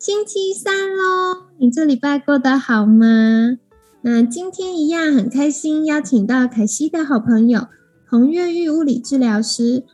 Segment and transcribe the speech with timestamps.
[0.00, 3.58] 星期三喽，你这礼拜过得好吗？
[4.00, 7.66] 那今天一样很开心，邀请到凯西的好朋友
[8.08, 9.84] 洪月玉物理治疗师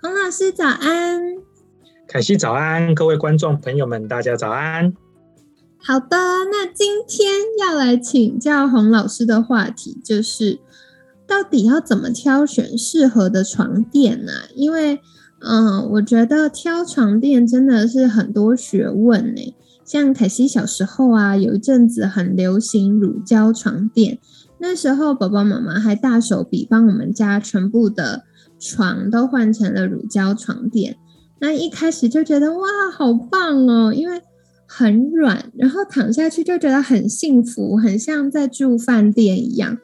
[0.00, 1.20] 洪老师，早安！
[2.06, 4.94] 凯西早安，各位观众朋友们，大家早安。
[5.78, 6.16] 好的，
[6.52, 10.60] 那今天要来请教洪老师的话题就是，
[11.26, 14.32] 到底要怎么挑选适合的床垫呢？
[14.54, 15.00] 因为
[15.40, 19.54] 嗯，我觉得挑床垫真的是很多学问呢。
[19.86, 24.18] 像凯西小时候啊，有一阵子很流行乳胶床垫，
[24.58, 28.24] 那时候爸爸妈妈还大手笔帮我们家全部的
[28.58, 30.96] 床都换成了乳胶床垫。
[31.38, 34.20] 那一开始就觉得哇，好棒哦，因为
[34.66, 39.78] 很软，然后躺下去就觉得很幸福，很像在住饭店一样。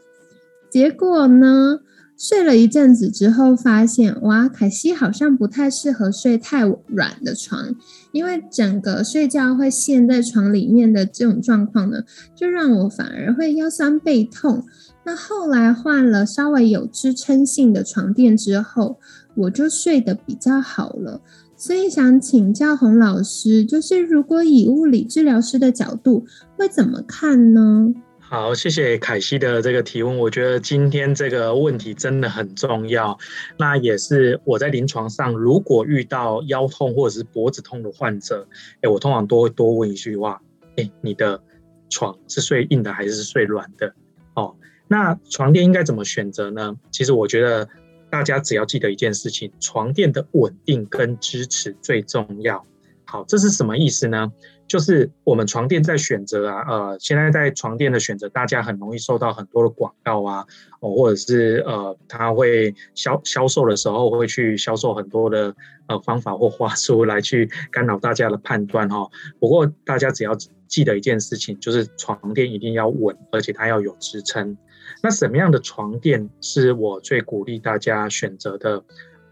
[0.68, 1.78] 结果呢？
[2.22, 7.74] 睡了一阵子之后，发现哇，凯西好像不太适合睡太软的床，
[8.12, 14.64] 因为整个睡觉会陷在床里面的这种状况呢，就让我反而会腰酸背痛。
[15.04, 19.00] 那后来换了稍微有支撑性的床垫之后，
[19.34, 21.20] 我就睡得比较好了。
[21.56, 26.24] 所以想请教洪老师，就是如果以物理治疗师的角度，
[26.56, 27.92] 会怎么看呢？
[28.32, 30.16] 好，谢谢凯西的这个提问。
[30.16, 33.18] 我觉得今天这个问题真的很重要。
[33.58, 38.48] 那也是我在临床上，如果遇到腰痛或者是脖子痛的患者，
[38.80, 40.40] 哎，我通常都会多问一句话：
[40.78, 41.42] 哎，你的
[41.90, 43.94] 床是睡硬的还是睡软的？
[44.34, 44.56] 哦，
[44.88, 46.74] 那床垫应该怎么选择呢？
[46.90, 47.68] 其实我觉得
[48.08, 52.64] 大家只要记得一件事情：床垫的稳定跟支持最重要。
[53.04, 54.32] 好，这是什么意思呢？
[54.72, 60.46] 就是我们床垫在选择啊，呃，现在在床垫的选择，大家很容易受到很多的广告啊，
[60.80, 65.54] 哦，或者是呃，他会销销售的时候会去销售很多的
[65.88, 69.06] 呃方法或话术来去干扰大家的判断哈。
[69.38, 70.34] 不过大家只要
[70.66, 74.56] 记得一件事情，就是床垫一定要稳，而且它要有支撑。
[75.02, 78.82] 那什么样的床垫是我最鼓励大家选择的？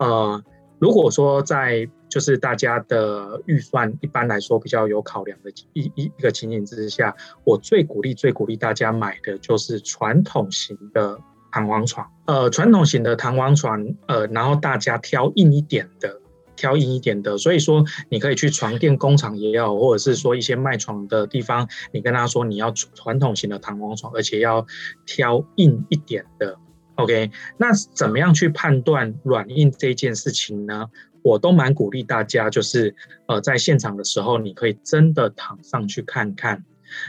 [0.01, 0.45] 呃，
[0.79, 11.19] 如果说在就是大家的预算一般来说比较有考量的一一一个情形之下，我最鼓励最鼓励大家买的就是传统型的
[11.53, 12.07] 弹簧床。
[12.27, 16.21] 呃，传统型的弹簧床，呃，然后大家挑硬一点的，
[16.57, 17.39] 挑硬一点的。
[17.39, 24.67] 所以说，你可以去床垫工厂也有，或者是说一些卖床的地方，你跟他说你要传统型的弹簧床，而且要
[25.07, 26.57] 挑硬一点的。
[26.97, 30.87] OK，那怎么样去判断软硬这件事情呢？
[31.23, 32.95] 我都蛮鼓励大家，就是
[33.27, 36.65] 呃，在现场的时候，你可以真的躺上去看看。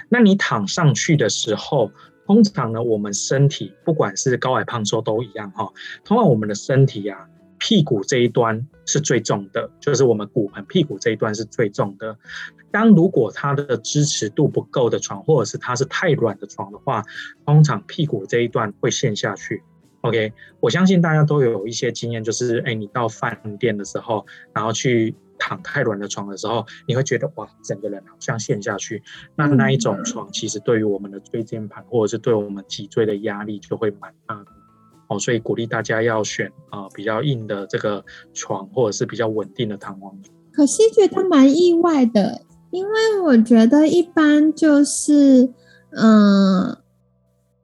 [0.10, 1.92] 那你躺上去的时候，
[2.26, 5.68] 通常呢，我们身体不管是高矮胖瘦都一样哈。
[6.06, 7.28] 通常我们的身体呀，
[7.58, 12.18] 屁股这一端是最重的，就是我们骨盆屁股这一端是最重的。
[12.72, 17.04] 当如果它的支持度不够的床，或者是它是太软的床的话，
[17.46, 19.62] 通常屁股这一段会陷下去。
[20.02, 29.04] OK，我相信大家都有一些经验，就是哎，你到饭店的时候，然后去躺太软的床的时候，你会觉得哇，整个人好像陷下去。
[29.36, 34.48] 那那一种床，其实对于我们的椎间盘或者是对我们脊椎的压力就会蛮大的。
[35.08, 38.04] 哦，所以鼓励大家要选啊比较硬的这个
[38.34, 40.36] 床，或者是比较稳定的弹簧床。
[40.52, 42.42] 可惜觉得蛮意外的，
[42.72, 45.54] 因为我觉得一般就是
[45.92, 46.81] 嗯。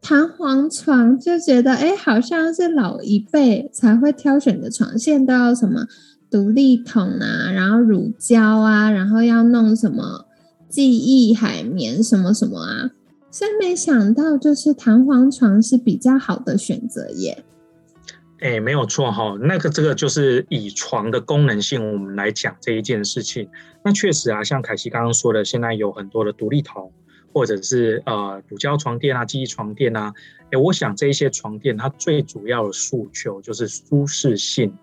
[0.01, 5.85] 弹簧床就觉得，哎，好像是老一辈才会挑选的床，现在都要什么
[6.29, 10.25] 独立筒啊，然后乳胶啊，然后要弄什么
[10.69, 12.91] 记忆海绵什么什么啊，
[13.29, 17.43] 真没想到，就是弹簧床是比较好的选择耶。
[18.39, 23.49] 哎，没有错哈，那个这个就是以床的功能性，我们来讲这一件事情。
[23.83, 26.91] 那确实啊，像凯西刚刚说的，现在有很多的独立筒。
[27.37, 30.11] 或者是呃乳胶床垫啊，记忆床垫啊，
[30.49, 34.75] 哎，我想这一些床垫它最主要的诉求就是舒适性。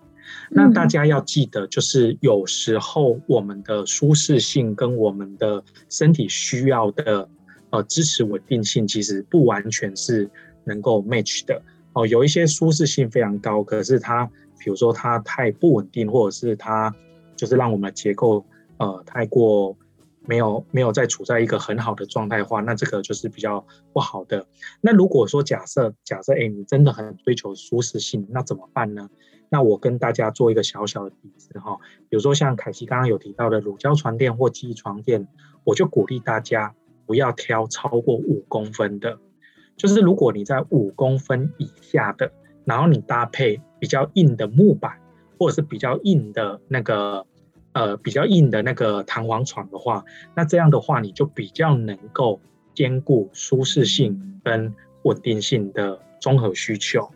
[0.49, 7.27] 那大家要记得，就是有时候我们的舒适性跟我们的身体需要的
[7.71, 10.29] 呃支持稳定性，其实不完全是
[10.63, 11.61] 能够 match 的
[11.91, 12.07] 哦。
[12.07, 14.25] 有一些舒适性非常高，可是它
[14.57, 16.95] 比如说它太不稳定，或者是它
[17.35, 18.45] 就是让我们的结构
[18.77, 19.75] 呃太过。
[20.27, 24.45] 没有没有再处在一个很好的状态话，那这个就是比较不好的。
[24.81, 29.09] 那如果说假设假设，哎，你真的很追求舒适性，那怎么办呢？
[29.49, 31.77] 那我跟大家做一个小小的提示哈，
[32.09, 35.27] 比如说像凯西刚刚有提到的乳胶床垫或记忆床垫，
[35.63, 36.73] 我就鼓励大家
[37.05, 39.19] 不要挑超过五公分的，
[39.77, 42.31] 就是如果你在五公分以下的，
[42.65, 44.99] 然后你搭配比较硬的木板
[45.39, 47.25] 或者是比较硬的那个。
[47.75, 52.39] 呃，比较硬的那个弹簧床的话，那这样的话你就比较能够
[52.73, 54.73] 兼顾舒适性跟
[55.03, 57.11] 稳定性的综合需求。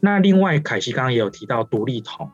[0.00, 2.30] 那另外，凯西刚刚也有提到独立桶，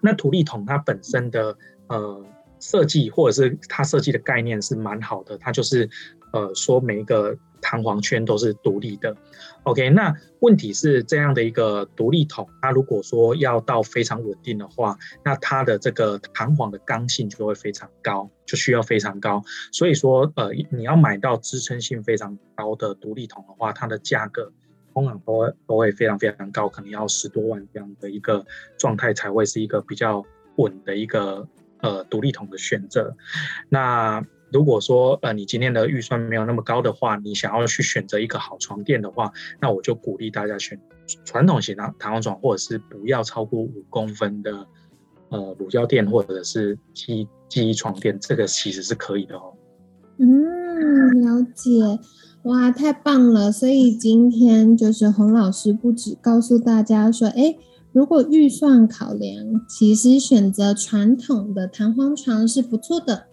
[0.00, 1.58] 那独立桶它本身的
[1.88, 2.24] 呃
[2.58, 5.90] 设计或者是它设计的概念是蛮好的，它就是
[6.32, 7.36] 呃说每一个。
[7.60, 9.16] 弹簧圈都是独立的
[9.64, 9.90] ，OK。
[9.90, 19.42] 那问题是这样的一个独立筒，它如果说要到非常稳定的话，那它的这个弹簧的刚性就会非常高，就需要非常高。
[19.72, 24.52] 所以说，呃，你要买到支撑性非常高的独立筒的话，它的价格
[24.94, 28.46] 通常都都会非常非常高，可能要十多万这样的一个
[28.78, 30.24] 状态才会是一个比较
[30.58, 31.48] 稳的一个
[31.80, 33.16] 呃独立筒的选择。
[33.68, 40.80] 那如果说呃你今天的预算没有那么高的话，你想要去选择一个好床垫的话，那我就鼓励大家选
[41.24, 44.66] 传统型的弹簧床，或者是不要超过五公分的
[45.30, 49.54] 呃乳胶垫或者是记记忆床垫，这个其实是可以的哦。
[50.18, 51.70] 嗯，了解，
[52.42, 53.52] 哇，太棒了！
[53.52, 57.56] 所以今天就是洪老师不止告诉大家说，哎，
[57.92, 59.34] 如果预算考量，
[59.68, 63.26] 其实选择传统的弹簧床是不错的。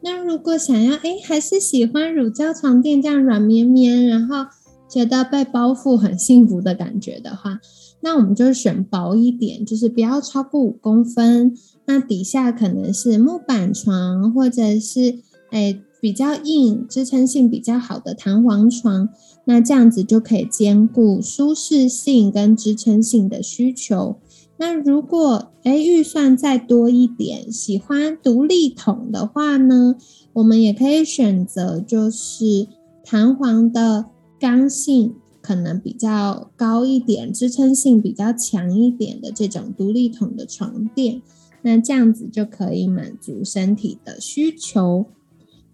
[0.00, 4.46] 那如果想要哎，还是喜欢乳胶床垫这样软绵绵，然后
[4.88, 7.60] 觉得被包覆很幸福的感觉的话，
[8.00, 11.56] 那我们就选薄一点，就是不要超过五公分。
[11.86, 15.18] 那底下可能是木板床，或者是
[15.50, 19.08] 哎比较硬、支撑性比较好的弹簧床。
[19.46, 24.16] 那这样子就可以兼顾舒适性跟支撑性的需求。
[24.58, 29.94] 那如果哎预算再多一点，喜欢独立筒的话呢，
[30.32, 32.66] 我们也可以选择就是
[33.04, 34.06] 弹簧的
[34.38, 41.22] 刚性可能比较高一点，支撑性比较强一点的这种独立筒的床垫，
[41.62, 45.06] 那这样子就可以满足身体的需求。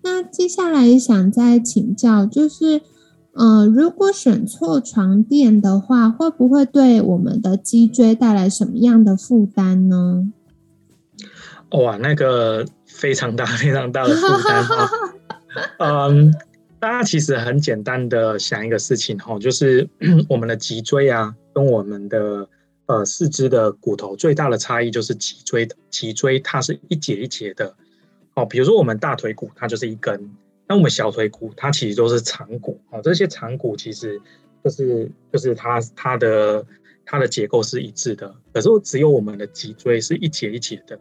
[0.02, 2.82] 那接下来想再请教就是。
[3.36, 10.32] 嗯，如果选错床垫的话，会不会对我们的脊椎带来什么样的负担呢？
[11.70, 14.88] 哇，那个非常大、非常大的负担哈。
[15.78, 16.32] 嗯，
[16.78, 19.88] 大家其实很简单的想一个事情哈，就是
[20.28, 22.48] 我们的脊椎啊，跟我们的
[22.86, 27.74] 呃四肢的骨头最大的差异就是脊椎的脊椎它是一节一节的。
[28.34, 30.30] 哦，比如说我们大腿骨，它就是一根。
[30.66, 34.20] 那我们小腿骨它其实都是长骨啊，这些长骨其实
[34.64, 36.64] 就是就是它它的
[37.04, 40.98] 它的结构是一致的，可是只有我们的脊椎是一节一节的。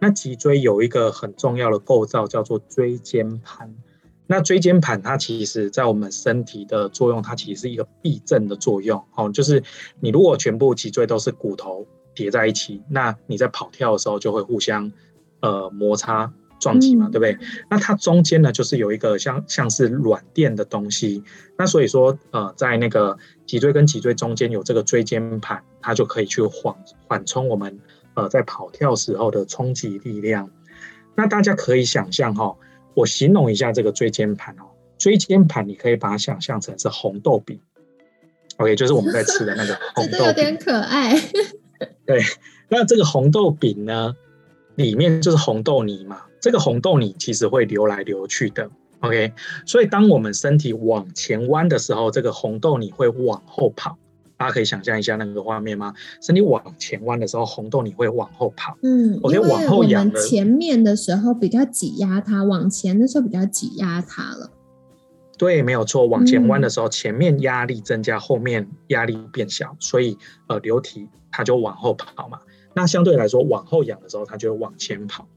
[0.00, 3.72] 那脊椎有一个很重要的构造叫做椎间盘，
[4.26, 9.62] 那椎间盘它其实在我们身体的作用，它其实是一个避震的作用哦，就是
[10.00, 14.90] 你如果全部脊椎都是骨头叠在一起，那你在跑跳的时候就会互相
[15.40, 16.32] 呃摩擦。
[16.62, 17.36] 撞击嘛，对不对？
[17.68, 21.24] 那它中间呢，就是有一个像像是软垫的东西。
[21.58, 26.72] 那所以说，呃，在那个脊椎跟脊椎中间有这个椎间盘，它就可以去缓
[27.08, 27.80] 缓冲我们
[28.14, 30.48] 呃在跑跳时候的冲击力量。
[31.16, 32.56] 那大家可以想象哈，
[32.94, 37.60] 我形容一下这个椎间盘哦，椎间盘你可以把它想象成是红豆饼
[38.58, 41.20] ，OK，就是我们在吃的那个 红豆饼，有点可爱。
[42.06, 42.22] 对，
[42.68, 44.14] 那这个红豆饼呢，
[44.76, 46.22] 里面就是红豆泥嘛。
[46.42, 48.68] 这个红豆泥其实会流来流去的
[49.00, 49.32] ，OK，
[49.64, 53.96] 所以当我们身体往前弯的时候，这个红豆泥会往后跑。
[54.36, 55.94] 大家可以想象一下那个画面吗？
[56.20, 58.76] 身体往前弯的时候，红豆你会往后跑。
[58.82, 64.50] 嗯，OK，往后仰前面的时候比较挤压它，往前的时候比较挤压它了。
[65.38, 66.08] 对，没有错。
[66.08, 70.18] 往前弯的时候，前面压力增加，后面压力变小，所以
[70.48, 72.40] 呃，流体它就往后跑嘛。
[72.74, 75.28] 那相对来说，往后仰的时候，它就会往前跑。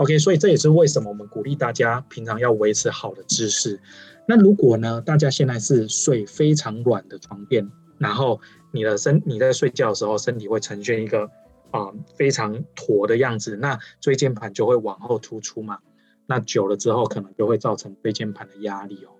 [0.00, 3.78] OK，所以这也是为什么我们鼓励大家平常要维持好的姿势。
[4.26, 8.40] 那如果呢，大家现在是睡非常软的床垫，然后
[8.72, 11.28] 你的身你在睡觉的时候，身体会呈现一个
[11.70, 15.78] 啊非常驼的样子，那椎间盘就会往后突出嘛。
[16.26, 19.12] 那久了之后，可能就会造成椎间盘的压力哦。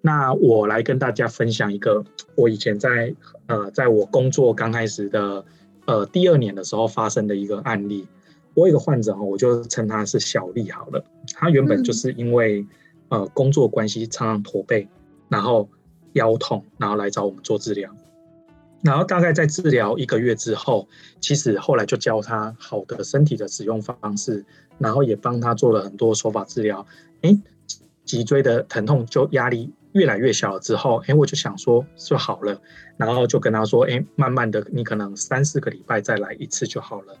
[0.00, 2.02] 那我来跟大家分享一个
[2.36, 3.14] 我以前在
[3.48, 5.44] 呃在我工作刚开始的
[5.84, 8.08] 呃第二年的时候发生的一个案例。
[8.56, 11.04] 我有一个患者哈，我就称他是小丽好了。
[11.34, 12.66] 他原本就是因为
[13.10, 14.88] 呃工作关系常常驼背，
[15.28, 15.68] 然后
[16.14, 17.94] 腰痛，然后来找我们做治疗。
[18.82, 20.88] 然后大概在治疗一个月之后，
[21.20, 24.42] 其实后来就教他好的身体的使用方式，
[24.78, 26.86] 然后也帮他做了很多手法治疗。
[27.20, 27.38] 哎，
[28.06, 32.58] 脊椎的疼痛就压力越来越小了之后，哎，我就想说就好了。
[32.96, 37.14] 然后就跟他说，哎，慢慢的，你可能三四个礼拜再来一次就好了。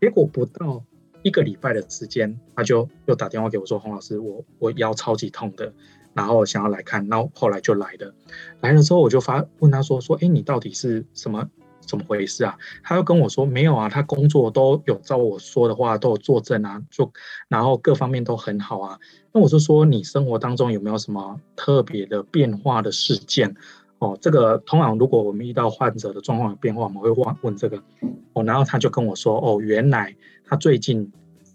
[0.00, 0.82] 结果不到
[1.22, 5.72] 一个礼拜的时间，他就又打电话给我说，洪老师，我我腰超级痛的。
[6.14, 8.12] 然后想要来看，然后后来就来了，
[8.60, 11.48] 来了之后我就发问他说说，哎，你到底是什么
[11.80, 12.58] 怎么回事啊？
[12.82, 17.12] 他又跟我说没有啊，他工作都有照我说的话都有作证啊，就
[17.46, 18.98] 然后各方面都很好啊。
[19.32, 23.54] 那我就说你生活当中有没有什么特别的变化的事件？
[23.98, 27.82] 哦，这个通常如果我们遇到患者的状况有变化，我们会问问这个。
[28.32, 30.14] 哦，然后他就跟我说，哦，原来
[30.46, 31.10] 他最近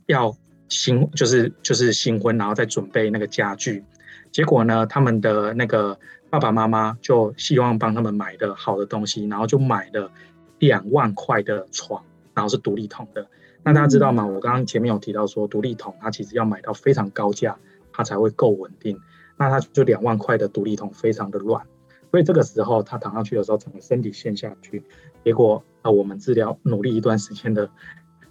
[0.07, 0.35] 要
[0.67, 3.83] 新就是就是新婚，然后在准备那个家具。
[4.31, 5.97] 结果呢，他们的那个
[6.29, 10.11] 爸爸妈妈就希望帮他们买的好的东西，然后就买了
[10.59, 13.25] 两万块的床，然后是独立桶的。
[13.63, 14.25] 那大家知道吗？
[14.25, 17.55] 我刚刚前面有提到说，独立桶它其实要买到非常高价，
[17.93, 18.99] 它才会够稳定。
[19.37, 21.65] 那它就两万块的独立桶非常的乱，
[22.13, 24.83] 所以这个时候他躺上去的时候，整个身体陷下去。
[25.25, 27.67] 结果啊，我们治疗努力一段时间的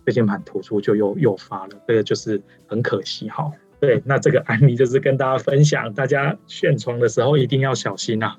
[0.04, 3.50] 椎间盘突出就又诱发了，这个就是很可惜哈。
[3.80, 8.36] 对，那这个案例就是跟大家分享，大家选床的时候一定要小心呐。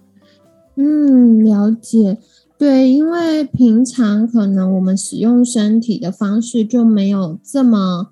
[0.75, 2.17] 嗯，了解。
[2.57, 8.11] 对，因为平常可能我们使用身体的方式就没有这么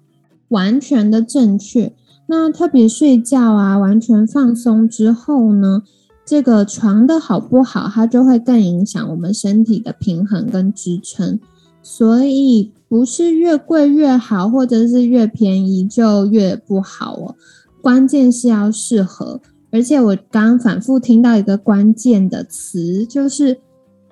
[0.49, 1.93] 完全的正确。
[2.27, 5.83] 那特别睡觉啊，完全放松之后呢，
[6.31, 11.37] 这个床的好不好，它就会更影响我们身体的平衡跟支撑。
[11.83, 17.35] 所以不是越贵越好，或者是越便宜就越不好哦。
[17.81, 23.59] 关键是要适合，而且我刚反复听到一个关键的词，就是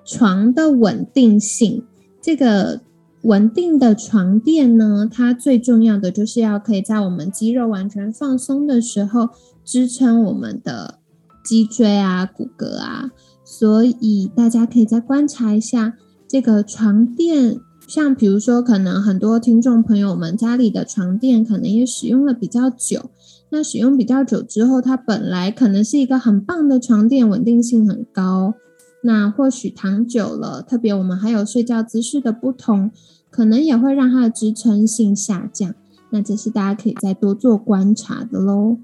[0.04, 1.82] 床的稳定性。
[2.20, 2.82] 这个
[3.22, 9.30] 稳定的床垫呢，它最重要的就是要可以在我们肌肉完全放松的时候
[9.64, 10.99] 支撑我们的
[11.44, 13.10] 脊椎啊、骨骼啊。
[13.44, 15.94] 所以大家可以再观察一下。
[16.28, 23.10] 这个床垫，像比如说，可能很多听众朋友们家里的床垫可能也使用了比较久。
[23.48, 28.54] 那使用比较久之后，它本来可能是一个很棒的床垫，稳定性很高。
[29.02, 32.92] 那或许躺久了，特别我们还有睡觉姿势的不同，
[33.28, 35.74] 可能也会让它的支撑性下降。
[36.10, 38.76] 那这是大家可以再多做观察的喽。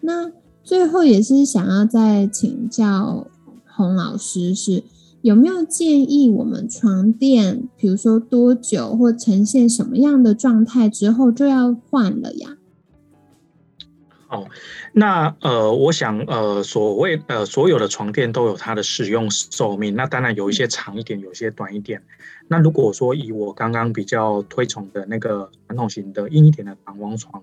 [0.00, 3.26] 那最后也是想要再请教
[3.66, 4.84] 洪老师是。
[5.20, 12.56] 有没有建议我们床垫，比如说多久或呈现什么样的状态之后就要换了呀？
[14.28, 14.46] 哦，
[14.92, 22.00] 那呃，我想呃，所谓呃，所有的床垫都有它的使用寿命，那当然有一些长一点，有些短一点。
[22.46, 27.42] 那如果说以我刚刚比较推崇的那个传统型的硬一点的弹簧床，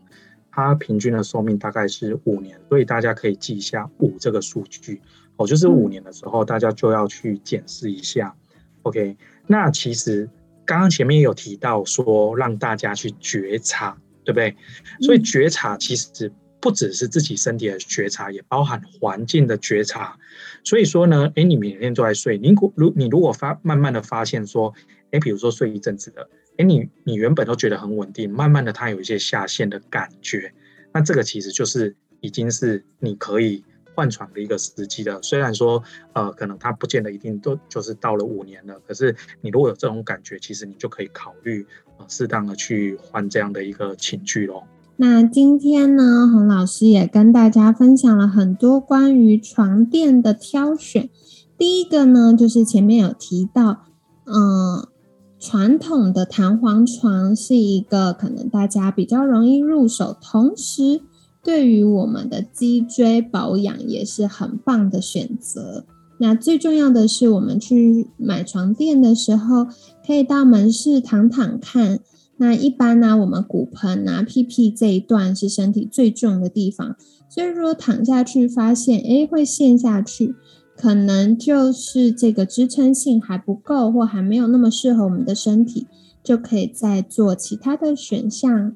[0.55, 5.01] 它平均的寿命大概是五年，所以大家可以记一下五这个数据。
[5.35, 8.33] 哦，就是五年的时候，大家就要去检视一下。
[8.83, 10.29] OK，那其实
[10.63, 14.55] 刚刚前面有提到说，让大家去觉察，对不对？
[15.01, 16.31] 所以觉察其实
[16.61, 20.17] 不只是自己身体的觉察，也包含环境的觉察。
[20.63, 24.73] 所以说呢，哎，你每天都在睡，你如你如果发慢慢的发现说，
[25.11, 30.53] 哎，比如说睡一阵子的，哎，你你原本都觉得很稳定，慢慢的它有一些下陷的感觉，
[30.93, 33.63] 那这个其实就是已经是你可以。
[33.97, 35.81] 换床的一个时机了，虽然说，
[36.11, 41.65] 呃，可能它不见得一定都就是到了五年了，可是你如果有这种感觉，其实你就可以考虑，
[41.97, 44.67] 呃，适当的去换这样的一个寝具咯。
[44.97, 51.09] 那今天呢，洪老师也跟大家分享了很多关于床垫的挑选。
[51.57, 53.85] 第一个呢，就是前面有提到，
[54.25, 54.85] 嗯，
[55.45, 61.01] 传统的弹簧床是一个可能大家比较容易入手，同时。
[61.43, 65.85] 对于我们的脊椎保养也是很棒的选择。
[66.17, 69.67] 那最重要的是，我们去买床垫的时候，
[70.03, 71.99] 可以到门市躺躺看。
[72.37, 76.95] 那一般呢，我们骨盆啊、屁屁这一段是身体最重的地方，
[77.29, 80.33] 所以如果躺下去发现，哎，会陷下去，
[80.75, 85.87] 可能就是这个支撑性还不够，或还没有那么适合我们的身体，
[86.23, 88.75] 就可以再做其他的选项。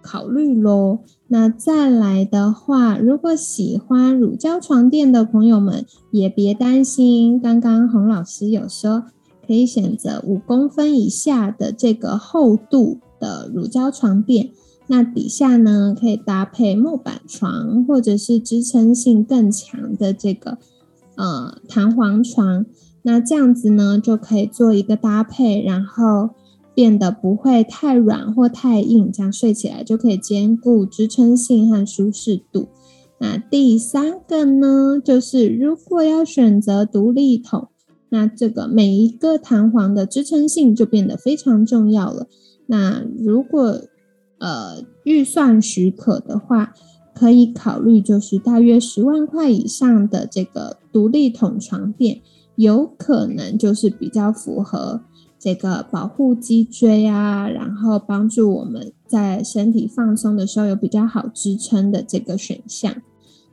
[0.00, 1.00] 考虑喽。
[1.30, 7.38] 那再来的话，如果喜欢乳胶床垫的朋友们，也别担心。
[7.38, 9.04] 刚刚洪老师有说，
[9.46, 14.50] 可以选择五公分以下的这个厚度的乳胶床垫。
[14.86, 20.56] 那底下呢，可以搭配木板床，或者是支撑性更强的这个
[21.18, 22.64] 呃弹簧床。
[23.02, 26.30] 那这样子呢，就可以做一个搭配，然后
[26.74, 32.68] 变得不会太软或太硬，这样睡起来就可以兼顾支撑性和舒适度。
[33.20, 37.68] 那第三个呢，就是如果要选择独立筒，
[38.10, 42.26] 那这个每一个弹簧的支撑性就变得非常重要了。
[42.66, 43.80] 那如果
[44.38, 46.72] 呃，预算许可的话，
[47.12, 52.20] 可以考虑就是大约十万块以上的这个独立筒床垫，
[52.56, 55.00] 有可能就是比较符合
[55.38, 62.92] 这个保护脊椎啊，然后帮助我们在身体放松的时候有比较好支撑的这个选项。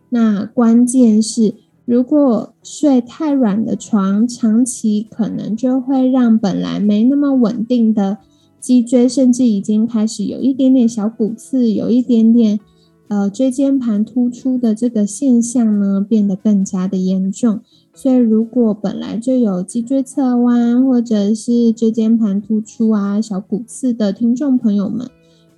[0.10, 1.54] 那关键是，
[1.86, 8.18] 如果睡太软的床，长期可能就会让本来没那么稳定的。
[8.60, 12.60] 脊椎甚至已经开始有一点点小骨刺，有一点点
[13.08, 17.62] 呃椎间盘突出的这个现象呢，变得更加的严重。
[17.94, 25.08] 所以，如果本来就有脊椎侧弯或者是椎间盘突出啊、小骨刺的听众朋友们，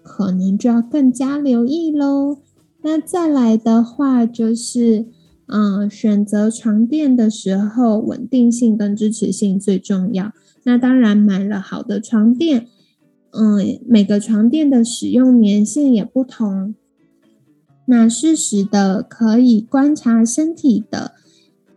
[0.04, 2.38] 可能就要更加留意喽。
[2.84, 5.06] 那再来的话，就是
[5.48, 10.32] 嗯，选择床垫的时候，稳定性跟支持性最重要。
[10.64, 12.68] 那当然，买了好的床垫。
[13.32, 16.76] 嗯，每个床垫的使用年限也不同。
[17.90, 21.14] 那适时的可以观察身体的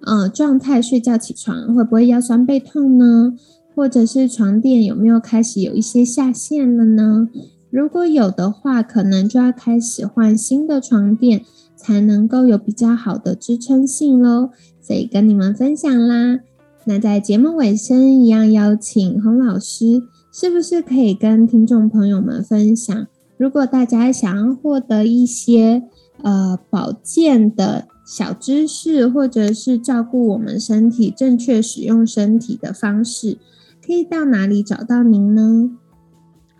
[0.00, 3.34] 呃状态，睡觉起床会不会腰酸背痛呢？
[3.74, 7.28] 或者是床垫有没有开始有一些下陷了呢？
[7.70, 11.44] 如果有的话，可能就要开始换新的床垫，
[11.76, 14.50] 才能够有比较好的支撑性喽。
[14.80, 16.40] 所以跟你们分享啦。
[16.84, 20.02] 那在节目尾声，一样邀请洪老师。
[20.32, 23.06] 是不是可以跟听众朋友们分享？
[23.36, 25.82] 如果大家想要获得一些
[26.22, 33.38] 呃保健的小知识，或者是照顾我们身体正确使用身体的方式，
[33.84, 35.71] 可以到哪里找到您呢？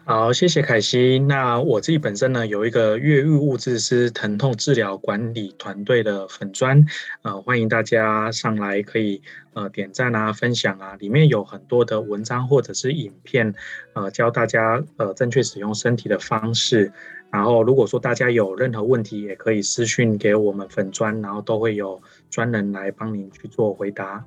[0.07, 1.21] 好，谢谢凯西。
[1.21, 6.85] 那我自己本身呢，有一个越狱物质师疼痛治疗管理团队的粉砖，
[7.23, 13.55] 呃，欢迎大家上来可以呃点赞啊、分享啊，里面有很多的文章或者是影片，
[13.95, 16.93] 呃，教大家呃正确使用身体的方式。
[17.31, 24.25] 然后如果说大家有任何问题，也可以私讯给我们粉砖，然后都会有专人来帮您去做回答。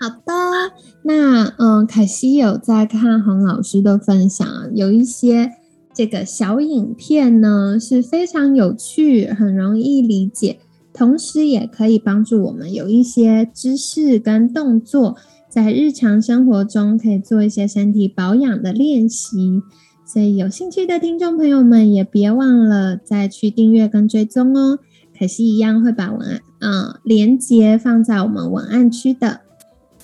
[0.00, 0.32] 好的，
[1.02, 5.52] 那嗯，凯西有在看洪老师的分享，有一些
[5.94, 10.58] 这个小影片呢是非常有趣，很容易理解，
[10.92, 15.16] 同时也可以帮助我们有一些知识跟动作，
[15.48, 19.62] 在日常生活中可以做一些身体保养的练习。
[20.04, 24.78] 所以有兴趣的听众朋友们也别忘了再去订阅跟追踪哦。
[25.14, 29.40] 凯西一样会把文案嗯连接放在我们文案区的。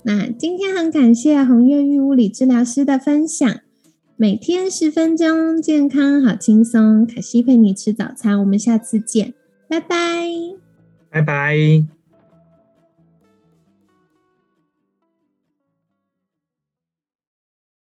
[0.04, 3.60] 那今天很感谢红月玉物理治疗师的分享，
[4.16, 7.04] 每天十分钟，健康好轻松。
[7.04, 9.34] 凯西陪你吃早餐，我们下次见，
[9.68, 10.30] 拜拜，
[11.10, 11.97] 拜拜。